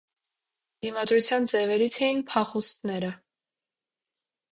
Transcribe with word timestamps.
Դիմադրության 0.85 1.45
ձևերից 1.51 1.99
էին 2.07 2.23
փախուստները։ 2.31 3.11